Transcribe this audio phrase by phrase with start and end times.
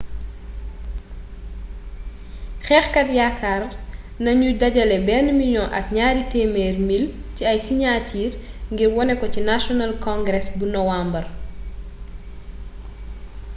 [2.65, 3.63] xeexkat yakaar
[4.25, 7.03] nagnu dajalé ben million ak niari temer mil
[7.35, 8.31] ci ay siniatir
[8.73, 11.25] ngir woné ko ci national congress bu nowembar